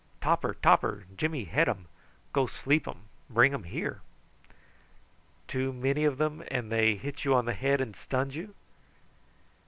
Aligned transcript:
Topper, 0.19 0.55
topper, 0.63 1.03
Jimmy 1.15 1.43
head 1.43 1.69
um. 1.69 1.85
Go 2.33 2.47
sleep 2.47 2.87
um. 2.87 3.01
Bring 3.29 3.53
um 3.53 3.65
here." 3.65 4.01
"Too 5.47 5.71
many 5.71 6.05
of 6.05 6.17
them, 6.17 6.43
and 6.49 6.71
they 6.71 6.95
hit 6.95 7.23
you 7.23 7.35
on 7.35 7.45
the 7.45 7.53
head 7.53 7.79
and 7.79 7.95
stunned 7.95 8.33
you?" 8.33 8.55